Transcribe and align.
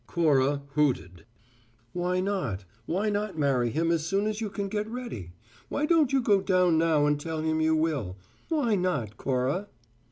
Cora 0.07 0.63
hooted. 0.73 1.27
"Why 1.93 2.21
not? 2.21 2.65
Why 2.87 3.11
not 3.11 3.37
marry 3.37 3.69
him 3.69 3.91
as 3.91 4.03
soon 4.03 4.25
as 4.25 4.41
you 4.41 4.49
can 4.49 4.67
get 4.67 4.87
ready? 4.89 5.33
Why 5.69 5.85
don't 5.85 6.11
you 6.11 6.23
go 6.23 6.41
down 6.41 6.79
now 6.79 7.05
and 7.05 7.19
tell 7.19 7.41
him 7.43 7.61
you 7.61 7.75
will? 7.75 8.17
Why 8.49 8.73
not, 8.73 9.15
Cora?" 9.17 9.67